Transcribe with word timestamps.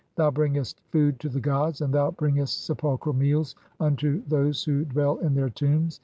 Thou 0.15 0.31
bringest 0.31 0.81
food 0.89 1.19
to 1.19 1.29
"the 1.29 1.39
gods, 1.39 1.79
and 1.79 1.93
thou 1.93 2.09
bringest 2.09 2.65
sepulchral 2.65 3.13
meals 3.13 3.53
unto 3.79 4.23
those 4.27 4.63
who 4.63 4.83
"dwell 4.83 5.17
in 5.19 5.35
their 5.35 5.51
tombs. 5.51 5.99